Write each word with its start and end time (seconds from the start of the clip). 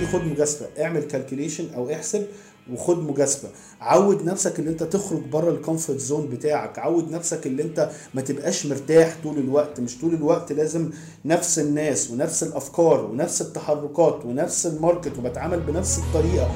حبيبي 0.00 0.12
خد 0.12 0.24
مجازفة. 0.24 0.66
اعمل 0.80 1.02
calculation 1.02 1.74
أو 1.74 1.90
احسب 1.90 2.26
وخد 2.72 2.98
مجازفة. 2.98 3.48
عود 3.80 4.24
نفسك 4.24 4.58
ان 4.60 4.68
انت 4.68 4.82
تخرج 4.82 5.20
بره 5.20 5.50
ال 5.50 5.56
comfort 5.56 5.98
zone 5.98 6.26
بتاعك. 6.26 6.78
عود 6.78 7.10
نفسك 7.10 7.46
ان 7.46 7.60
انت 7.60 7.90
ما 8.14 8.20
تبقاش 8.20 8.66
مرتاح 8.66 9.16
طول 9.22 9.38
الوقت. 9.38 9.80
مش 9.80 9.98
طول 9.98 10.14
الوقت 10.14 10.52
لازم 10.52 10.90
نفس 11.24 11.58
الناس 11.58 12.10
ونفس 12.10 12.42
الافكار 12.42 13.04
ونفس 13.04 13.42
التحركات 13.42 14.24
ونفس 14.24 14.66
ال 14.66 14.73
market 14.73 15.18
وبتعامل 15.18 15.60
بنفس 15.60 15.98
الطريقة. 15.98 16.50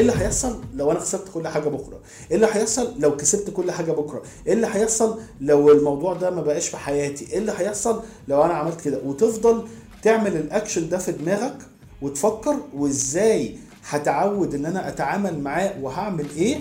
إيه 0.00 0.06
اللي 0.10 0.22
هيحصل 0.24 0.60
لو 0.74 0.90
أنا 0.90 1.00
خسرت 1.00 1.28
كل 1.34 1.48
حاجة 1.48 1.68
بكرة؟ 1.68 2.00
إيه 2.30 2.36
اللي 2.36 2.46
هيحصل 2.46 2.94
لو 3.00 3.16
كسبت 3.16 3.50
كل 3.50 3.70
حاجة 3.70 3.92
بكرة؟ 3.92 4.22
إيه 4.46 4.52
اللي 4.52 4.66
هيحصل 4.66 5.18
لو 5.40 5.72
الموضوع 5.72 6.14
ده 6.14 6.30
ما 6.30 6.42
بقاش 6.42 6.68
في 6.68 6.76
حياتي؟ 6.76 7.32
إيه 7.32 7.38
اللي 7.38 7.52
هيحصل 7.58 8.02
لو 8.28 8.44
أنا 8.44 8.54
عملت 8.54 8.80
كده؟ 8.80 9.00
وتفضل 9.04 9.64
تعمل 10.02 10.36
الأكشن 10.36 10.88
ده 10.88 10.98
في 10.98 11.12
دماغك 11.12 11.56
وتفكر 12.02 12.56
وإزاي 12.74 13.56
هتعود 13.88 14.54
إن 14.54 14.66
أنا 14.66 14.88
أتعامل 14.88 15.38
معاه 15.40 15.72
وهعمل 15.82 16.26
إيه 16.36 16.58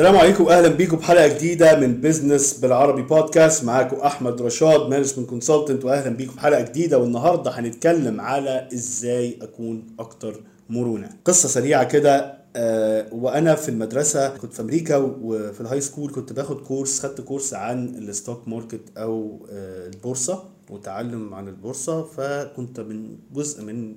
السلام 0.00 0.16
عليكم 0.16 0.44
واهلا 0.44 0.68
بيكم 0.68 0.96
بحلقه 0.96 1.28
جديدة 1.28 1.80
من 1.80 2.00
business 2.00 2.58
بالعربي 2.58 3.02
بودكاست 3.02 3.64
معاكم 3.64 3.96
أحمد 3.96 4.42
رشاد 4.42 4.88
management 4.90 5.28
consultant 5.28 5.84
واهلا 5.84 6.16
بيكم 6.16 6.34
بحلقه 6.34 6.60
جديدة. 6.60 6.98
والنهاردة 6.98 7.50
هنتكلم 7.50 8.20
على 8.20 8.68
إزاي 8.72 9.38
أكون 9.42 9.86
أكتر 9.98 10.40
مرونة. 10.70 11.08
قصة 11.24 11.48
سريعة 11.48 11.84
كده 11.84 12.38
آه 12.56 13.06
وأنا 13.12 13.54
في 13.54 13.68
المدرسة 13.68 14.28
كنت 14.36 14.52
في 14.52 14.62
أمريكا 14.62 14.96
وفي 14.96 15.60
ال 15.60 15.80
high 15.80 15.93
school 15.93 16.12
كنت 16.12 16.32
باخد 16.32 16.60
course 16.60 17.00
خدت 17.00 17.20
course 17.20 17.54
عن 17.54 17.88
ال 17.88 17.98
stock 17.98 18.48
market 18.48 18.98
أو 18.98 19.46
آه 19.50 19.86
البورصة 19.86 20.44
وتعلم 20.70 21.34
عن 21.34 21.48
البورصة. 21.48 22.02
فكنت 22.02 22.80
من 22.80 23.16
جزء 23.34 23.62
من 23.62 23.94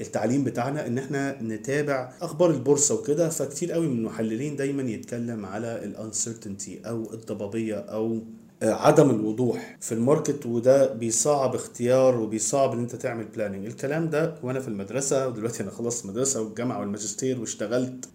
التعليم 0.00 0.44
بتاعنا 0.44 0.86
إن 0.86 0.98
إحنا 0.98 1.42
نتابع 1.42 2.12
أخبار 2.22 2.50
البورصة 2.50 2.94
وكده 2.94 3.28
فكتير 3.28 3.72
قوي 3.72 3.86
من 3.88 3.98
المحللين 3.98 4.56
دايما 4.56 4.82
يتكلم 4.82 5.46
على 5.46 5.84
ال 5.84 5.92
uncertainty 5.92 6.80
أو 6.86 7.12
الضبابية 7.14 7.74
أو 7.74 8.20
عدم 8.62 9.10
الوضوح 9.10 9.76
في 9.80 9.92
ال 9.92 10.00
market 10.00 10.46
وده 10.46 10.92
بيصعب 10.94 11.54
اختيار 11.54 12.20
وبيصعب 12.20 12.72
إن 12.72 12.78
أنت 12.78 12.96
تعمل 12.96 13.24
planning 13.24 13.66
الكلام 13.66 14.10
ده 14.10 14.34
وأنا 14.42 14.60
في 14.60 14.68
المدرسة 14.68 15.28
ودلوقتي 15.28 15.62
أنا 15.62 15.70
خلصت 15.70 16.04
المدرسة 16.04 16.42
والجامعة 16.42 16.80
والماجستير 16.80 17.40
واشتغلت 17.40 18.08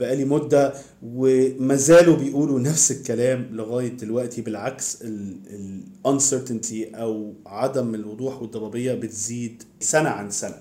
بقالي 0.00 0.24
مدة 0.24 0.74
وما 1.02 1.74
زالوا 1.76 2.16
بيقولوا 2.16 2.60
نفس 2.60 2.90
الكلام 2.90 3.48
لغاية 3.52 3.88
دلوقتي. 3.88 4.42
بالعكس 4.42 4.98
الانسرتينتي 6.06 6.90
أو 6.96 7.34
عدم 7.46 7.94
الوضوح 7.94 8.42
والضبابية 8.42 8.94
بتزيد 8.94 9.62
سنة 9.80 10.08
عن 10.08 10.30
سنة. 10.30 10.54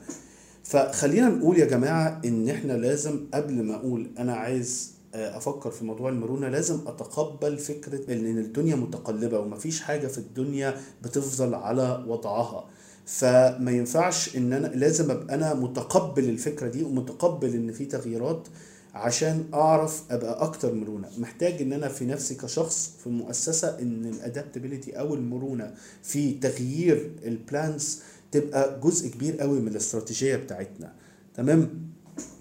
فخلينا 0.69 1.29
نقول 1.29 1.59
يا 1.59 1.65
جماعة 1.65 2.21
إن 2.25 2.49
إحنا 2.49 2.73
لازم 2.73 3.19
قبل 3.33 3.63
ما 3.63 3.75
أقول 3.75 4.07
أنا 4.17 4.33
عايز 4.35 4.91
أفكر 5.13 5.71
في 5.71 5.85
موضوع 5.85 6.09
المرونة 6.09 6.49
لازم 6.49 6.75
أتقبل 6.87 7.57
فكرة 7.57 8.13
إن 8.13 8.37
الدنيا 8.37 8.75
متقلبة 8.75 9.39
ومفيش 9.39 9.81
حاجة 9.81 10.07
في 10.07 10.17
الدنيا 10.17 10.75
بتفضل 11.03 11.55
على 11.55 12.03
وضعها. 12.07 12.65
فما 13.05 13.71
ينفعش 13.71 14.37
إن 14.37 14.53
أنا 14.53 14.67
لازم 14.67 15.11
أبقى 15.11 15.35
أنا 15.35 15.53
متقبل 15.53 16.29
الفكرة 16.29 16.67
دي 16.67 16.83
ومتقبل 16.83 17.53
إن 17.53 17.71
في 17.71 17.85
تغييرات 17.85 18.47
عشان 18.93 19.43
أعرف 19.53 20.03
أبقى 20.11 20.43
أكتر 20.43 20.73
مرونة. 20.75 21.09
محتاج 21.17 21.61
إن 21.61 21.73
أنا 21.73 21.87
في 21.87 22.05
نفسي 22.05 22.35
كشخص 22.35 22.91
في 23.03 23.09
مؤسسة 23.09 23.79
إن 23.79 24.05
الادابتابيليتي 24.05 24.99
أو 24.99 25.13
المرونة 25.13 25.73
في 26.03 26.31
تغيير 26.33 27.11
ال 27.25 27.37
plans 27.37 27.99
تبقى 28.31 28.79
جزء 28.83 29.09
كبير 29.09 29.37
قوي 29.37 29.59
من 29.59 29.67
الاستراتيجية 29.67 30.35
بتاعتنا. 30.35 30.93
تمام؟ 31.35 31.89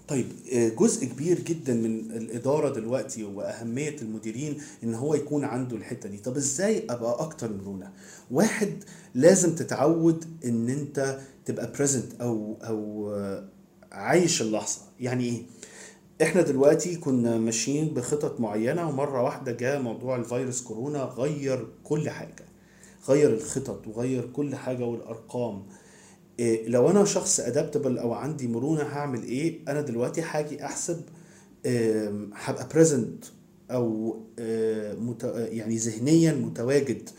طيب 0.07 0.25
جزء 0.79 1.05
كبير 1.05 1.39
جدا 1.39 1.73
من 1.73 2.11
الإدارة 2.11 2.69
دلوقتي 2.69 3.23
وأهمية 3.23 3.95
المديرين 4.01 4.57
إن 4.83 4.93
هو 4.93 5.13
يكون 5.15 5.43
عنده 5.43 5.75
الحتة 5.77 6.09
دي. 6.09 6.17
طب 6.17 6.35
إزاي 6.37 6.83
أبقى 6.89 7.21
أكتر 7.23 7.53
مرونه 7.53 7.91
واحد 8.31 8.83
لازم 9.15 9.55
تتعود 9.55 10.25
إن 10.45 10.69
أنت 10.69 11.19
تبقى 11.45 11.71
present 11.71 12.21
أو 12.21 12.57
أو 12.63 13.13
عايش 13.91 14.41
اللحظة. 14.41 14.81
يعني 14.99 15.23
إيه؟ 15.25 15.41
إحنا 16.21 16.41
دلوقتي 16.41 16.95
كنا 16.95 17.37
ماشيين 17.37 17.93
بخطط 17.93 18.39
معينة 18.39 18.89
ومرة 18.89 19.23
واحدة 19.23 19.51
جاء 19.51 19.81
موضوع 19.81 20.15
الفيروس 20.15 20.61
كورونا 20.61 21.03
غير 21.03 21.67
كل 21.83 22.09
حاجة. 22.09 22.48
غير 23.07 23.33
الخطط 23.33 23.87
وغير 23.87 24.25
كل 24.33 24.55
حاجة 24.55 24.85
والأرقام. 24.85 25.63
إيه 26.39 26.67
لو 26.67 26.89
أنا 26.89 27.05
شخص 27.05 27.39
adaptable 27.39 27.97
أو 27.97 28.13
عندي 28.13 28.47
مرونة 28.47 28.83
هعمل 28.83 29.23
إيه؟ 29.23 29.59
أنا 29.67 29.81
دلوقتي 29.81 30.21
هاجي 30.21 30.65
أحسب 30.65 31.01
إيه 31.65 32.11
هبقى 32.33 32.67
present 32.73 33.25
أو 33.71 34.17
إيه 34.39 34.93
مت 34.93 35.23
يعني 35.51 35.77
ذهنيا 35.77 36.33
متواجد 36.33 37.09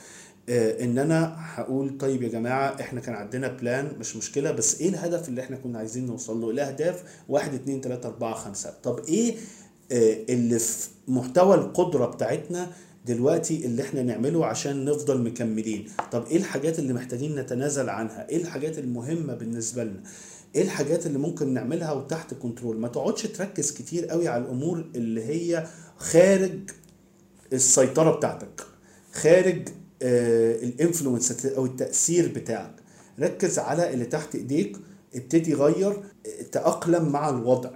إن 0.49 0.99
أنا 0.99 1.37
هقول 1.39 1.99
طيب 1.99 2.23
يا 2.23 2.29
جماعة 2.29 2.81
إحنا 2.81 3.01
كان 3.01 3.15
عندنا 3.15 3.49
plan 3.49 3.93
مش 3.99 4.17
مشكلة 4.17 4.51
بس 4.53 4.81
إيه 4.81 4.89
الهدف 4.89 5.29
اللي 5.29 5.41
إحنا 5.41 5.57
كنا 5.57 5.79
عايزين 5.79 6.07
نوصل 6.07 6.41
له؟ 6.41 6.51
الأهداف؟ 6.51 7.05
واحد 7.29 7.55
اتنين 7.55 7.81
تلاتة 7.81 8.07
أربعة 8.07 8.35
خمسة. 8.35 8.75
طب 8.83 8.99
إيه 9.09 9.37
اللي 10.29 10.59
في 10.59 10.89
محتوى 11.09 11.55
القدرة 11.55 12.07
بتاعتنا 12.07 12.71
دلوقتي 13.07 13.67
اللي 13.67 13.83
إحنا 13.83 14.03
نعمله 14.03 14.47
عشان 14.47 14.85
نفضل 14.85 15.23
مكملين. 15.23 15.87
طب 16.13 16.27
إيه 16.27 16.37
الحاجات 16.37 16.79
اللي 16.79 16.93
محتاجين 16.93 17.35
نتنازل 17.39 17.89
عنها؟ 17.89 18.29
إيه 18.29 18.37
الحاجات 18.43 18.79
المهمة 18.79 19.35
بالنسبة 19.35 19.85
لنا؟ 19.85 20.03
إيه 20.55 20.63
الحاجات 20.63 21.07
اللي 21.07 21.19
ممكن 21.19 21.55
نعملها 21.55 21.93
وتحت 21.93 22.35
كنترول 22.35 22.79
ما 22.81 22.89
تقعدش 22.89 23.23
تركز 23.23 23.71
كتير 23.73 24.07
قوي 24.07 24.29
على 24.29 24.45
الأمور 24.45 24.85
اللي 24.97 25.25
هي 25.25 25.67
خارج 25.99 26.71
السيطرة 27.53 28.17
بتاعتك 28.17 28.61
خارج 29.13 29.69
آه 30.03 30.57
الإنفلونس 30.57 31.47
أو 31.47 31.65
التأثير 31.67 32.33
بتاعك. 32.35 32.75
ركز 33.21 33.59
على 33.59 33.93
اللي 33.95 34.05
تحت 34.05 34.35
إيديك 34.35 34.77
ابتدي 35.15 35.55
غير 35.55 36.03
تأقلم 36.53 37.09
مع 37.09 37.29
الوضع. 37.29 37.71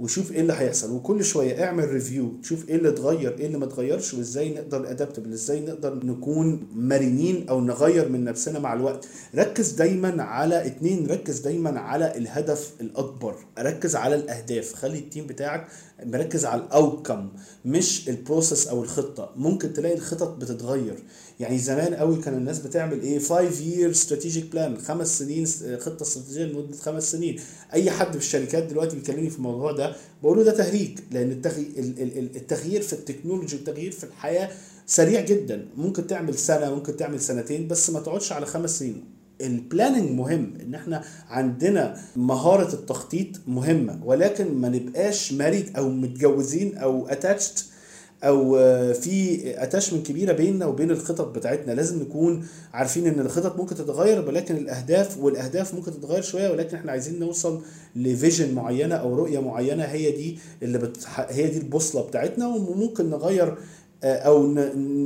وشوف 0.00 0.32
إيه 0.32 0.40
اللي 0.40 0.52
هيحصل. 0.52 0.92
وكل 0.92 1.24
شوية 1.24 1.64
اعمل 1.64 1.88
review 1.90 2.32
تشوف 2.42 2.68
إيه 2.68 2.76
اللي 2.76 2.88
اتغير 2.88 3.38
إيه 3.38 3.46
اللي 3.46 3.58
ما 3.58 3.64
اتغيرش 3.64 4.14
وإزاي 4.14 4.54
نقدر 4.54 4.90
adaptable 4.90 5.32
إزاي 5.32 5.60
نقدر 5.60 5.94
نكون 6.06 6.68
مرنين 6.74 7.48
أو 7.48 7.60
نغير 7.60 8.08
من 8.08 8.24
نفسنا 8.24 8.58
مع 8.58 8.72
الوقت. 8.74 9.08
ركز 9.34 9.70
دايما 9.70 10.22
على 10.22 10.66
اتنين 10.66 11.06
ركز 11.06 11.38
دايما 11.38 11.80
على 11.80 12.16
الهدف 12.16 12.72
الأكبر. 12.80 13.34
ركز 13.58 13.96
على 13.96 14.14
الأهداف. 14.14 14.74
خلي 14.74 14.98
ال 14.98 15.04
team 15.04 15.26
بتاعك 15.26 15.66
مركز 16.04 16.44
على 16.44 16.60
ال 16.62 16.70
outcome 16.70 17.28
مش 17.64 18.08
ال 18.08 18.15
process 18.15 18.66
أو 18.66 18.82
الخطة. 18.82 19.32
ممكن 19.36 19.72
تلاقي 19.72 19.94
الخطط 19.94 20.36
بتتغير. 20.36 21.02
يعني 21.40 21.58
زمان 21.58 21.94
قوي 21.94 22.16
كان 22.16 22.34
الناس 22.34 22.58
بتعمل 22.58 23.00
إيه؟ 23.00 23.18
5 23.18 23.50
year 23.50 23.94
strategic 23.96 24.54
plan 24.54 24.82
خمس 24.86 25.18
سنين 25.18 25.46
خطة 25.78 26.02
استراتيجيه 26.02 26.44
لمدة 26.44 26.76
خمس 26.76 27.12
سنين. 27.12 27.40
أي 27.72 27.90
حد 27.90 28.10
في 28.10 28.16
الشركات 28.16 28.62
دلوقتي 28.62 28.96
بيكلمني 28.96 29.30
في 29.30 29.36
الموضوع 29.36 29.72
ده 29.72 29.96
بقول 30.22 30.38
له 30.38 30.44
ده 30.44 30.52
تهريج. 30.52 30.98
لأن 31.10 31.30
التغيير 32.36 32.82
في 32.82 32.92
ال 32.92 32.98
technology 32.98 33.56
والتغيير 33.56 33.92
في 33.92 34.04
الحياة 34.04 34.50
سريع 34.86 35.20
جدا. 35.20 35.68
ممكن 35.76 36.06
تعمل 36.06 36.38
سنة 36.38 36.74
ممكن 36.74 36.96
تعمل 36.96 37.20
سنتين 37.20 37.68
بس 37.68 37.90
ما 37.90 38.00
تقعدش 38.00 38.32
على 38.32 38.46
خمس 38.46 38.78
سنين. 38.78 39.15
ال 39.40 39.48
planning 39.48 40.10
مهم 40.10 40.52
إن 40.62 40.74
إحنا 40.74 41.02
عندنا 41.28 42.00
مهارة 42.16 42.74
التخطيط 42.74 43.26
مهمة 43.46 44.00
ولكن 44.04 44.54
ما 44.54 44.68
نبقاش 44.68 45.32
married 45.32 45.76
أو 45.76 45.88
متجوزين 45.88 46.76
أو 46.78 47.06
attached 47.08 47.58
أو 48.24 48.52
في 48.94 49.40
attachment 49.62 50.06
كبيرة 50.06 50.32
بيننا 50.32 50.66
وبين 50.66 50.90
الخطط 50.90 51.28
بتاعتنا. 51.28 51.72
لازم 51.72 52.02
نكون 52.02 52.46
عارفين 52.72 53.06
إن 53.06 53.20
الخطط 53.20 53.56
ممكن 53.56 53.74
تتغير 53.74 54.28
ولكن 54.28 54.56
الأهداف 54.56 55.18
والأهداف 55.18 55.74
ممكن 55.74 55.92
تتغير 55.92 56.22
شوية 56.22 56.50
ولكن 56.50 56.76
إحنا 56.76 56.92
عايزين 56.92 57.20
نوصل 57.20 57.62
ل 57.96 58.04
vision 58.04 58.54
معينة 58.54 58.94
أو 58.94 59.14
رؤية 59.14 59.38
معينة 59.38 59.82
هي 59.84 60.10
دي 60.10 60.38
اللي 60.62 60.78
بت... 60.78 61.06
هي 61.16 61.46
دي 61.48 61.58
البوصلة 61.58 62.02
بتاعتنا 62.02 62.46
وممكن 62.48 63.10
نغير 63.10 63.58
أو 64.04 64.46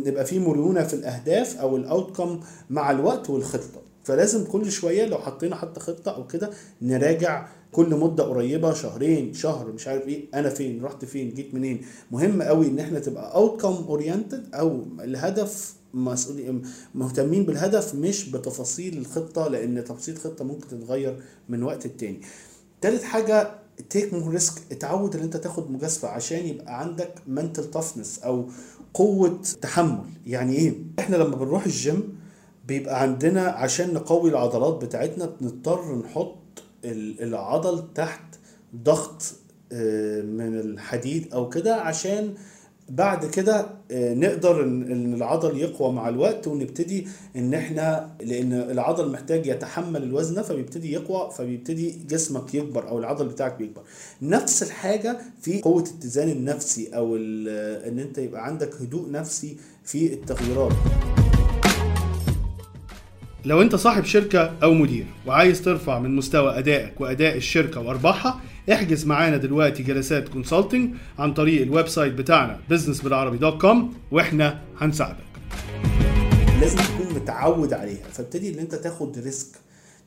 نبقى 0.07 0.25
في 0.25 0.39
مرونة 0.39 0.83
في 0.83 0.95
الأهداف 0.95 1.57
أو 1.57 1.77
ال 1.77 1.85
outcome 1.85 2.41
مع 2.71 2.91
الوقت 2.91 3.31
والخطة. 3.31 3.81
فلازم 4.05 4.45
كل 4.45 4.71
شوية 4.73 5.05
لو 5.07 5.19
حطينا 5.19 5.57
حتى 5.57 5.81
خطة 5.81 6.11
أو 6.11 6.27
كده 6.27 6.51
نراجع 6.83 7.49
كل 7.73 7.95
مدة 7.97 8.25
قريبة 8.25 8.73
شهرين 8.75 9.35
شهر 9.35 9.73
مش 9.73 9.89
عارف 9.89 10.09
إيه 10.09 10.25
أنا 10.35 10.49
فين 10.49 10.85
رحت 10.85 11.05
فين 11.05 11.35
جيت 11.35 11.55
منين. 11.55 11.81
مهم 12.11 12.43
قوي 12.43 12.67
إن 12.67 12.79
إحنا 12.79 12.99
تبقى 12.99 13.35
outcome 13.35 13.85
oriented 13.89 14.55
أو 14.55 14.85
الهدف 15.01 15.75
مسؤولين 15.95 16.63
مهتمين 16.95 17.45
بالهدف 17.45 17.95
مش 17.95 18.31
بتفاصيل 18.31 18.99
الخطة 18.99 19.49
لأن 19.49 19.85
تفاصيل 19.85 20.15
الخطة 20.15 20.45
ممكن 20.45 20.69
تتغير 20.69 21.17
من 21.49 21.63
وقت 21.63 21.87
للتاني. 21.87 22.21
تالت 22.81 23.03
حاجة 23.03 23.51
take 23.91 24.15
more 24.15 24.33
risk 24.33 24.63
اتعود 24.73 25.17
إن 25.17 25.23
أنت 25.23 25.37
تاخد 25.37 25.71
مجازفة 25.71 26.09
عشان 26.09 26.47
يبقى 26.47 26.81
عندك 26.81 27.15
mental 27.27 27.71
toughness 27.71 28.19
أو 28.19 28.47
قوة 28.95 29.41
تحمل. 29.63 30.05
يعني 30.27 30.57
إيه؟ 30.57 30.75
إحنا 30.99 31.17
لما 31.17 31.37
بنروح 31.37 31.65
الجيم 31.67 32.20
بيبقى 32.71 33.03
عندنا 33.03 33.43
عشان 33.49 33.95
نقوي 33.95 34.31
العضلات 34.31 34.85
بتاعتنا 34.85 35.27
بنضطر 35.41 35.95
نحط 35.99 36.63
ال- 36.85 37.23
العضل 37.23 37.85
تحت 37.95 38.23
ضغط 38.77 39.23
آه، 39.73 40.23
من 40.23 40.59
الحديد 40.61 41.33
أو 41.35 41.49
كده 41.49 41.75
عشان 41.77 42.35
بعد 42.89 43.27
كده 43.27 43.67
آه، 43.91 44.15
نقدر 44.15 44.63
ان 44.63 45.15
العضل 45.15 45.59
يقوى 45.59 45.93
مع 45.93 46.09
الوقت 46.09 46.49
ونبتدي 46.49 47.09
إن 47.37 47.55
إحنا 47.55 48.11
لأن 48.21 48.53
العضل 48.53 49.13
محتاج 49.13 49.47
يتحمل 49.47 50.03
الوزن 50.03 50.43
فبيبتدي 50.43 50.93
يقوى 50.93 51.31
فبيبتدي 51.31 51.91
جسمك 52.09 52.55
يكبر 52.55 52.89
أو 52.89 52.99
العضل 52.99 53.29
بتاعك 53.29 53.55
بيكبر. 53.57 53.83
نفس 54.23 54.63
الحاجة 54.63 55.19
في 55.43 55.61
قوة 55.63 55.83
الاتزان 55.83 56.29
النفسي 56.29 56.89
أو 56.97 57.17
إن 57.17 57.99
أنت 57.99 58.19
يبقى 58.19 58.47
عندك 58.47 58.75
هدوء 58.75 59.11
نفسي 59.11 59.57
في 59.85 60.13
التغييرات. 60.13 60.73
لو 63.45 63.63
انت 63.63 63.75
صاحب 63.75 64.05
شركة 64.05 64.53
أو 64.63 64.75
مدير 64.75 65.07
وعايز 65.27 65.63
ترفع 65.63 65.99
من 65.99 66.17
مستوى 66.17 66.59
أدائك 66.59 67.01
وأداء 67.01 67.37
الشركة 67.37 67.81
وأرباحها 67.81 68.41
احجز 68.73 69.07
معانا 69.07 69.37
دلوقتي 69.37 69.83
جلسات 69.83 70.29
consulting 70.29 70.95
عن 71.19 71.35
طريق 71.35 71.63
ال 71.63 71.89
website 71.89 72.13
بتاعنا 72.13 72.59
business 72.73 73.19
بالعربي.com 73.19 73.77
وإحنا 74.11 74.61
هنساعدك. 74.81 75.17
لازم 76.61 76.77
تكون 76.79 77.15
متعود 77.23 77.73
عليها 77.73 78.09
فابتدي 78.13 78.55
إن 78.55 78.59
أنت 78.59 78.75
تاخد 78.75 79.19
risk 79.19 79.47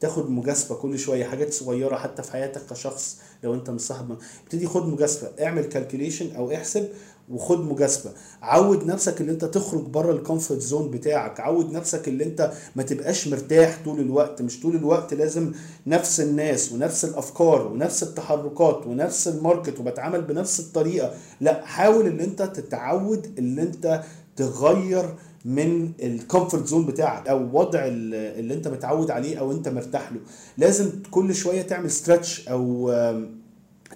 تاخد 0.04 0.30
مجازفة 0.30 0.76
كل 0.76 1.00
شوية 1.00 1.24
حاجات 1.26 1.54
صغيرة 1.54 1.96
حتى 1.96 2.24
في 2.24 2.32
حياتك 2.32 2.62
كشخص 2.70 3.18
لو 3.44 3.54
انت 3.54 3.70
مش 3.70 3.82
صاحب 3.82 4.18
ابتدي 4.44 4.68
خد 4.68 4.88
مجازفة 4.88 5.32
اعمل 5.44 5.64
calculation 5.64 6.36
أو 6.36 6.52
احسب 6.52 6.88
وخد 7.30 7.60
مجازفة. 7.60 8.12
عود 8.42 8.86
نفسك 8.86 9.22
ان 9.22 9.30
انت 9.30 9.46
تخرج 9.46 9.82
بره 9.82 10.12
ال 10.12 10.18
comfort 10.18 10.62
zone 10.62 10.92
بتاعك. 10.92 11.40
عود 11.40 11.72
نفسك 11.72 12.08
ان 12.08 12.22
انت 12.22 12.52
ما 12.76 12.84
تبقاش 12.84 13.28
مرتاح 13.28 13.80
طول 13.86 14.00
الوقت. 14.00 14.42
مش 14.42 14.60
طول 14.62 14.76
الوقت 14.76 15.14
لازم 15.14 15.52
نفس 15.88 16.20
الناس 16.20 16.72
ونفس 16.72 17.06
الأفكار 17.06 17.68
ونفس 17.68 18.04
التحركات 18.04 18.88
ونفس 18.88 19.28
ال 19.28 19.35
market 19.35 19.80
وبتعامل 19.80 20.22
بنفس 20.22 20.60
الطريقة. 20.60 21.14
لا 21.42 21.66
حاول 21.66 22.08
ان 22.08 22.20
انت 22.20 22.42
تتعود 22.42 23.40
ان 23.40 23.60
انت 23.60 24.04
تغير 24.36 25.16
من 25.45 25.92
ال 26.04 26.12
comfort 26.12 26.68
zone 26.68 26.86
بتاعك 26.86 27.28
أو 27.28 27.60
وضع 27.60 27.80
ال- 27.86 28.13
اللي 28.40 28.54
أنت 28.54 28.68
متعود 28.68 29.12
عليه 29.12 29.38
أو 29.40 29.51
أنت 29.51 29.68
مرتاح 29.69 30.12
له. 30.12 30.19
لازم 30.57 30.90
كل 31.12 31.36
شوية 31.36 31.62
تعمل 31.62 31.92
stretch 31.92 32.48
أو 32.50 32.94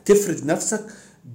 تفرد 0.05 0.45
نفسك 0.45 0.85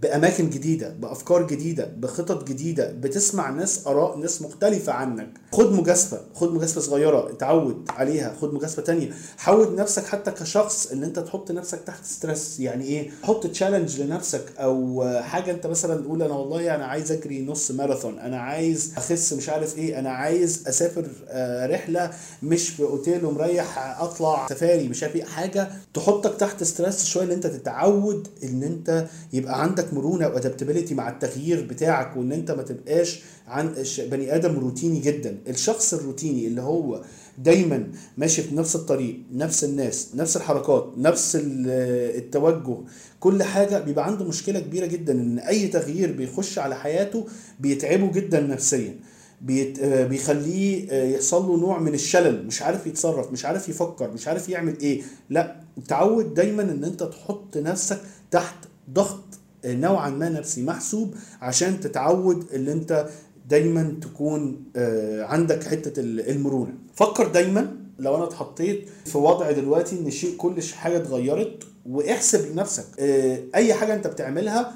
بأماكن 0.01 0.51
جديدة 0.51 0.89
بأفكار 0.89 1.47
جديدة 1.47 1.85
بخطط 1.97 2.45
جديدة 2.49 2.93
بتسمع 2.93 3.51
ناس 3.51 3.87
آراء 3.87 4.17
ناس 4.19 4.43
مختلفة 4.43 4.93
عنك. 4.93 5.29
خد 5.53 5.73
مجازفة 5.73 6.21
خد 6.35 6.53
مجازفة 6.55 6.81
صغيرة 6.81 7.31
اتعود 7.31 7.85
عليها 7.91 8.37
خد 8.41 8.55
مجازفة 8.55 8.83
تانية. 8.83 9.11
حاول 9.37 9.75
نفسك 9.77 10.07
حتى 10.07 10.31
كشخص 10.31 10.87
إن 10.93 11.03
أنت 11.03 11.19
تحط 11.19 11.51
نفسك 11.51 11.81
تحت 11.87 12.05
stress 12.05 12.61
يعني 12.61 12.85
إيه؟ 12.85 13.11
حط 13.23 13.47
challenge 13.47 14.01
لنفسك 14.01 14.45
أو 14.59 15.05
حاجة 15.23 15.51
أنت 15.51 15.67
مثلا 15.67 16.03
تقول 16.03 16.23
أنا 16.23 16.35
والله 16.35 16.75
أنا 16.75 16.85
عايز 16.87 17.13
أجري 17.13 17.47
نص 17.47 17.71
ماراثون 17.71 18.19
أنا 18.19 18.41
عايز 18.41 18.93
أخس 18.97 19.33
مش 19.33 19.49
عارف 19.49 19.79
إيه 19.79 19.99
أنا 19.99 20.11
عايز 20.11 20.65
أسافر 20.69 21.07
آه، 21.29 21.67
رحلة 21.67 22.11
مش 22.43 22.69
في 22.69 22.83
اوتيل 22.83 23.25
ومريح 23.25 24.01
أطلع 24.03 24.47
سفاري 24.49 24.89
مش 24.89 25.03
عارف 25.03 25.17
إيه. 25.17 25.25
حاجة 25.25 25.69
تحطك 25.95 26.35
تحت 26.37 26.63
stress 26.65 27.05
شوية 27.05 27.25
إن 27.25 27.31
أنت 27.31 27.47
تتعود 27.47 28.29
إن 28.45 28.63
أنت 28.63 29.07
يبقى 29.33 29.63
عندك 29.63 29.82
مرونه 29.93 30.29
و 30.29 30.34
adaptability 30.34 30.95
مع 30.95 31.09
التغيير 31.09 31.67
بتاعك 31.71 32.17
وإن 32.17 32.33
أنت 32.33 32.51
ما 32.51 32.63
تبقاش 32.63 33.21
عن 33.47 33.75
بني 33.99 34.35
آدم 34.35 34.59
روتيني 34.59 35.01
جدا. 35.01 35.39
الشخص 35.49 35.95
الروتيني 35.95 36.47
اللي 36.47 36.61
هو 36.63 37.03
دايما 37.39 37.87
ماشي 38.19 38.43
في 38.43 38.55
نفس 38.55 38.77
الطريق 38.77 39.21
نفس 39.33 39.65
الناس 39.65 40.11
نفس 40.15 40.37
الحركات 40.37 40.93
نفس 40.97 41.37
ال- 41.37 42.17
التوجه 42.19 42.77
كل 43.21 43.43
حاجة 43.43 43.79
بيبقى 43.79 44.07
عنده 44.07 44.25
مشكلة 44.25 44.61
كبيرة 44.61 44.87
جدا. 44.87 45.13
إن 45.13 45.39
أي 45.39 45.69
تغيير 45.69 46.13
بيخش 46.13 46.59
على 46.59 46.75
حياته 46.77 47.27
بيتعبه 47.61 48.13
جدا 48.13 48.41
نفسيا. 48.41 48.95
بيت... 49.41 49.79
آه، 49.79 50.05
بيخليه 50.07 50.91
آه، 50.91 51.05
يحصل 51.05 51.49
له 51.49 51.57
نوع 51.57 51.79
من 51.79 51.95
الشلل. 51.95 52.47
مش 52.47 52.63
عارف 52.63 52.87
يتصرف 52.87 53.33
مش 53.33 53.45
عارف 53.45 53.69
يفكر 53.69 54.11
مش 54.11 54.29
عارف 54.29 54.49
يعمل 54.49 54.79
إيه. 54.81 55.03
لا 55.31 55.57
تعود 55.89 56.35
دايما 56.35 56.63
إن 56.63 56.85
أنت 56.85 57.03
تحط 57.03 57.57
نفسك 57.57 58.01
تحت 58.31 58.57
ضغط. 58.91 59.25
نوعا 59.67 60.11
ما 60.11 60.29
نفسي 60.29 60.63
محسوب 60.63 61.15
عشان 61.41 61.81
تتعود 61.81 62.47
إن 62.55 62.69
أنت 62.69 63.07
دايما 63.49 63.95
تكون 64.03 64.65
آه، 64.77 65.23
عندك 65.25 65.65
حتة 65.65 66.01
ال- 66.01 66.31
المرونة. 66.31 66.73
فكر 66.95 67.27
دايما 67.29 67.77
لو 67.99 68.17
أنا 68.17 68.25
اتحطيت 68.25 68.89
في 69.05 69.19
وضع 69.19 69.51
دلوقتي 69.51 69.99
إن 69.99 70.11
شيء 70.11 70.37
كل 70.37 70.63
حاجة 70.63 70.97
اتغيرت 70.97 71.63
واحسب 71.87 72.53
لنفسك 72.53 72.85
آه، 72.99 73.39
أي 73.55 73.75
حاجة 73.75 73.95
أنت 73.95 74.07
بتعملها 74.07 74.75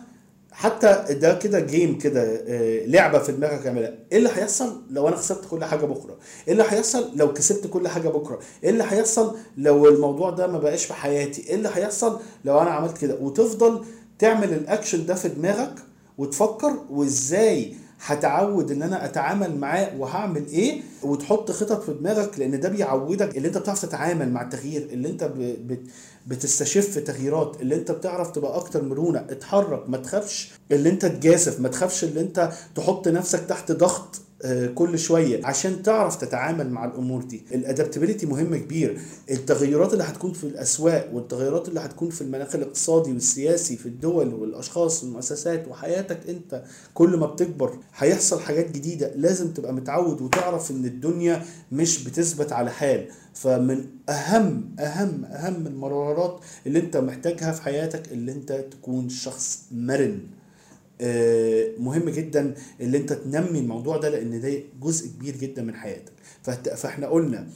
حتى 0.53 1.05
ده 1.15 1.35
كده 1.39 1.61
جيم 1.61 1.99
كده 1.99 2.23
آه، 2.49 2.87
لعبة 2.87 3.19
في 3.19 3.33
دماغك 3.33 3.67
اعملها. 3.67 3.95
إيه 4.13 4.19
اللي 4.19 4.29
هيحصل 4.29 4.83
لو 4.91 5.09
أنا 5.09 5.17
خسرت 5.17 5.45
كل 5.51 5.65
حاجة 5.65 5.85
بكرة؟ 5.87 6.17
إيه 6.47 6.53
اللي 6.53 6.63
هيحصل 6.69 7.11
لو 7.17 7.33
كسبت 7.33 7.67
كل 7.67 7.89
حاجة 7.89 8.09
بكرة؟ 8.09 8.39
إيه 8.65 8.71
اللي 8.71 8.85
هيحصل 8.85 9.37
لو 9.57 9.89
الموضوع 9.89 10.31
ده 10.31 10.47
ما 10.47 10.59
بقاش 10.59 10.85
في 10.85 10.95
حياتي؟ 10.95 11.43
إيه 11.49 11.55
اللي 11.55 11.69
هيحصل 11.75 12.21
لو 12.45 12.61
أنا 12.61 12.71
عملت 12.71 12.99
كده؟ 12.99 13.15
وتفضل 13.21 13.85
تعمل 14.19 14.53
الأكشن 14.53 15.07
ده 15.07 15.15
في 15.15 15.29
دماغك 15.29 15.75
وتفكر 16.19 16.73
وإزاي 16.91 17.75
هتعود 18.07 18.71
إن 18.71 18.83
أنا 18.83 19.05
أتعامل 19.05 19.57
معاه 19.59 19.91
وهعمل 19.99 20.47
إيه 20.47 20.81
وتحط 21.03 21.51
خطط 21.51 21.83
في 21.83 21.93
دماغك 21.95 22.39
لأن 22.39 22.61
ده 22.61 22.69
بيعودك 22.69 23.37
اللي 23.37 23.49
أنت 23.49 23.59
بتعرف 23.59 23.83
تتعامل 23.85 24.33
مع 24.33 24.43
التغيير 24.43 24.83
اللي 24.93 25.11
أنت. 25.11 25.31
بتستشف 26.27 26.99
تغييرات 26.99 27.61
اللي 27.61 27.75
أنت 27.75 27.91
بتعرف 27.93 28.31
تبقى 28.31 28.57
أكتر 28.57 28.83
مرونة 28.85 29.19
اتحرك 29.31 29.89
ما 29.89 29.97
تخافش 29.97 30.51
اللي 30.73 30.91
أنت 30.91 31.07
تجازف 31.07 31.61
ما 31.61 31.69
تخافش 31.69 32.05
اللي 32.05 32.21
أنت 32.21 32.53
تحط 32.75 33.09
نفسك 33.09 33.41
تحت 33.49 33.73
ضغط 33.73 34.21
كل 34.75 34.99
شوية. 34.99 35.47
عشان 35.47 35.83
تعرف 35.83 36.17
تتعامل 36.17 36.71
مع 36.71 36.85
الأمور 36.85 37.23
دي 37.23 37.43
الادابتابيلتي 37.55 38.27
مهم 38.27 38.57
كبير. 38.57 38.99
التغيرات 39.31 39.93
اللي 39.93 40.05
هتكون 40.05 40.33
في 40.33 40.45
الأسواق 40.45 41.11
والتغيرات 41.15 41.69
اللي 41.69 41.81
هتكون 41.81 42.11
في 42.11 42.21
المناخ 42.21 42.55
الاقتصادي 42.55 43.13
والسياسي 43.13 43.77
في 43.77 43.87
الدول 43.87 44.35
والأشخاص 44.35 45.05
والمؤسسات 45.05 45.69
وحياتك 45.69 46.19
أنت 46.29 46.63
كل 46.95 47.17
ما 47.17 47.27
بتكبر 47.27 47.79
هيحصل 47.97 48.41
حاجات 48.41 48.71
جديدة. 48.71 49.15
لازم 49.15 49.53
تبقى 49.53 49.73
متعود 49.75 50.21
وتعرف 50.21 50.71
إن 50.71 50.85
الدنيا 50.85 51.43
مش 51.73 52.05
بتثبت 52.05 52.53
على 52.53 52.71
حال. 52.71 53.09
فمن 53.35 53.85
أهم 54.09 54.75
أهم 54.81 55.25
أهم 55.25 55.67
المرارات 55.67 56.41
اللي 56.67 56.79
أنت 56.79 56.97
محتاجها 56.97 57.53
في 57.53 57.63
حياتك 57.63 58.13
اللي 58.13 58.33
أنت 58.33 58.53
تكون 58.53 59.09
شخص 59.09 59.63
مرن. 59.73 60.19
آه، 60.19 60.36
مهم 61.79 62.09
جدا 62.09 62.55
اللي 62.81 62.99
أنت 62.99 63.13
تنمي 63.13 63.59
الموضوع 63.59 63.97
ده 63.97 64.09
لأن 64.09 64.41
ده 64.41 64.59
جزء 64.81 65.09
كبير 65.09 65.37
جدا 65.37 65.63
من 65.63 65.75
حياتك. 65.75 66.13
فإحنا 66.77 67.07
قلنا 67.07 67.49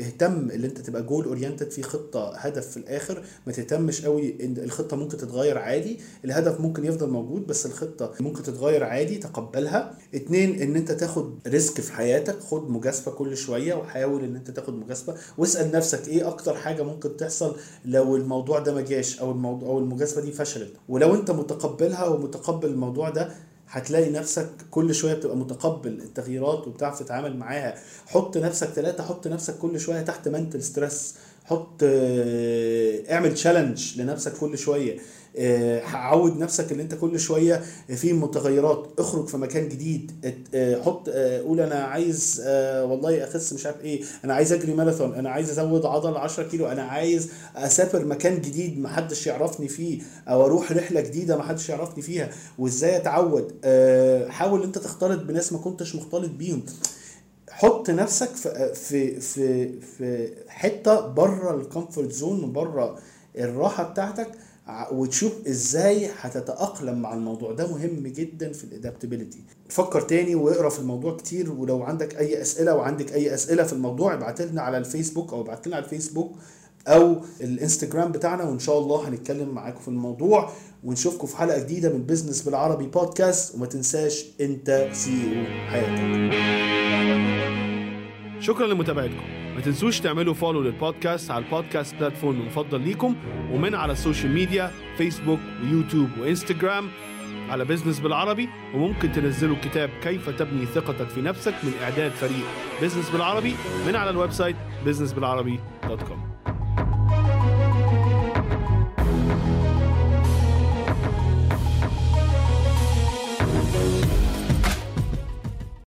اهتم 0.00 0.50
اللي 0.50 0.66
انت 0.66 0.78
تبقى 0.78 1.02
goal 1.02 1.24
oriented 1.24 1.70
في 1.70 1.82
خطة 1.82 2.36
هدف 2.36 2.68
في 2.68 2.76
الآخر. 2.76 3.22
ما 3.46 3.52
تهتمش 3.52 4.04
قوي 4.04 4.44
إن 4.44 4.58
الخطة 4.58 4.96
ممكن 4.96 5.16
تتغير 5.18 5.58
عادي. 5.58 5.98
الهدف 6.24 6.60
ممكن 6.60 6.84
يفضل 6.84 7.10
موجود 7.10 7.46
بس 7.46 7.66
الخطة 7.66 8.12
ممكن 8.20 8.42
تتغير 8.42 8.84
عادي 8.84 9.16
تقبلها. 9.16 9.94
اتنين 10.14 10.62
إن 10.62 10.76
انت 10.76 10.92
تاخد 10.92 11.38
risk 11.46 11.80
في 11.80 11.92
حياتك. 11.92 12.40
خد 12.40 12.70
مجازفة 12.70 13.10
كل 13.10 13.36
شوية 13.36 13.74
وحاول 13.74 14.24
إن 14.24 14.36
انت 14.36 14.50
تاخد 14.50 14.74
مجازفة. 14.74 15.14
واسأل 15.38 15.72
نفسك 15.72 16.08
إيه 16.08 16.28
أكتر 16.28 16.54
حاجة 16.54 16.82
ممكن 16.82 17.16
تحصل 17.16 17.56
لو 17.84 18.16
الموضوع 18.16 18.58
ده 18.58 18.74
ما 18.74 18.80
جاش 18.80 19.20
أو 19.20 19.30
الموضوع 19.30 19.68
أو 19.68 19.78
المجازفة 19.78 20.20
دي 20.20 20.32
فشلت. 20.32 20.72
ولو 20.88 21.14
انت 21.14 21.30
متقبلها 21.30 22.06
ومتقبل 22.06 22.68
الموضوع 22.68 23.10
ده 23.10 23.30
هتلاقي 23.70 24.10
نفسك 24.10 24.48
كل 24.70 24.94
شوية 24.94 25.14
بتبقى 25.14 25.36
متقبل 25.36 25.92
التغييرات 25.92 26.68
وبتعرف 26.68 26.98
تتعامل 26.98 27.36
معاها. 27.36 27.74
حط 28.06 28.36
نفسك 28.36 28.66
ثلاثة 28.66 29.04
حط 29.04 29.26
نفسك 29.26 29.58
كل 29.58 29.80
شوية 29.80 30.00
تحت 30.02 30.28
mental 30.28 30.62
stress 30.62 31.14
حط 31.48 31.80
آه، 31.82 33.12
اعمل 33.12 33.34
challenge 33.34 34.00
لنفسك 34.00 34.32
كل 34.36 34.58
شوية. 34.58 34.98
آه، 35.38 35.80
عود 35.84 36.38
نفسك 36.38 36.72
ان 36.72 36.80
انت 36.80 36.94
كل 36.94 37.20
شوية 37.20 37.62
في 37.96 38.12
متغيرات. 38.12 38.88
اخرج 38.98 39.26
في 39.28 39.36
مكان 39.36 39.68
جديد. 39.68 40.12
آه، 40.54 40.82
حط 40.82 41.08
قول 41.44 41.60
أنا 41.60 41.74
عايز 41.74 42.42
والله 42.84 43.24
اخس 43.24 43.52
مش 43.52 43.66
عارف 43.66 43.80
إيه. 43.80 44.02
أنا 44.24 44.34
عايز 44.34 44.52
اجري 44.52 44.74
ماراثون. 44.74 45.14
أنا 45.14 45.30
عايز 45.30 45.50
ازود 45.50 45.86
عضل 45.86 46.16
10 46.16 46.42
كيلو. 46.42 46.66
أنا 46.66 46.82
عايز 46.82 47.30
اسافر 47.56 48.04
مكان 48.04 48.40
جديد 48.40 48.78
محدش 48.78 49.26
يعرفني 49.26 49.68
فيه. 49.68 50.00
أو 50.28 50.44
أروح 50.44 50.72
رحلة 50.72 51.00
جديدة 51.00 51.36
محدش 51.36 51.68
يعرفني 51.68 52.02
فيها. 52.02 52.30
وازاي 52.58 52.96
اتعود؟ 52.96 53.52
حاول 54.28 54.62
انت 54.62 54.78
تختلط 54.78 55.22
بناس 55.22 55.52
ما 55.52 55.58
كنتش 55.58 55.94
مختلط 55.94 56.30
بيهم. 56.30 56.62
حط 57.58 57.90
نفسك 57.90 58.28
في 58.28 58.74
في 58.74 59.20
في 59.20 59.80
في 59.80 60.28
حتة 60.48 61.00
بره 61.06 61.54
ال 61.54 61.61
comfort 61.61 62.12
zone 62.12 62.52
بره 62.52 62.98
الراحة 63.38 63.82
بتاعتك 63.82 64.28
وتشوف 64.92 65.32
إزاي 65.48 66.10
هتتأقلم 66.20 67.02
مع 67.02 67.14
الموضوع 67.14 67.52
ده. 67.52 67.66
مهم 67.66 68.02
جدا 68.06 68.52
في 68.52 68.64
ال 68.64 68.70
adaptability 68.70 69.38
فكر 69.68 70.00
تاني 70.00 70.34
واقرأ 70.34 70.68
في 70.68 70.78
الموضوع 70.78 71.16
كتير 71.16 71.52
ولو 71.52 71.82
عندك 71.82 72.16
أي 72.18 72.42
أسئلة 72.42 72.74
وعندك 72.76 73.12
أي 73.12 73.34
أسئلة 73.34 73.62
في 73.64 73.72
الموضوع 73.72 74.14
ابعت 74.14 74.40
لنا 74.42 74.62
على 74.62 74.78
الفيسبوك 74.78 75.32
أو 75.32 75.40
ابعت 75.40 75.66
لنا 75.66 75.76
على 75.76 75.84
الفيسبوك 75.84 76.32
أو 76.88 77.22
الإنستجرام 77.40 78.12
بتاعنا 78.12 78.44
وإن 78.44 78.58
شاء 78.58 78.78
الله 78.78 79.08
هنتكلم 79.08 79.48
معاكم 79.48 79.80
في 79.80 79.88
الموضوع 79.88 80.50
ونشوفكم 80.84 81.26
في 81.26 81.36
حلقة 81.36 81.58
جديدة 81.62 81.92
من 81.92 82.02
بزنس 82.02 82.42
بالعربي 82.42 82.86
بودكاست 82.86 83.54
وما 83.54 83.66
تنساش 83.66 84.24
أنت 84.40 84.88
CEO 84.92 85.44
حياتك. 85.70 86.34
شكرا 88.40 88.66
لمتابعتكم. 88.66 89.38
ما 89.54 89.60
تنسوش 89.60 90.00
تعملوا 90.00 90.34
follow 90.34 90.62
لل 90.62 90.77
podcast 90.77 91.30
على 91.30 91.44
ال 91.44 91.50
podcast 91.50 91.94
platform 91.94 92.40
المفضل 92.40 92.80
ليكم 92.80 93.14
ومن 93.52 93.74
على 93.74 93.92
ال 93.92 93.98
social 93.98 94.32
media 94.32 94.70
فيسبوك 94.98 95.40
ويوتيوب 95.62 96.08
وانستجرام 96.20 96.88
على 97.48 97.64
بزنس 97.64 98.00
بالعربي. 98.00 98.48
وممكن 98.74 99.12
تنزلوا 99.12 99.56
كتاب 99.62 99.90
كيف 100.02 100.30
تبني 100.30 100.66
ثقتك 100.66 101.08
في 101.08 101.22
نفسك 101.22 101.54
من 101.64 101.72
إعداد 101.82 102.10
فريق 102.10 102.46
بزنس 102.82 103.10
بالعربي 103.10 103.54
من 103.86 103.96
على 103.96 104.10
ال 104.10 104.32
website 104.32 104.56
businessbilarabi.com 104.86 106.37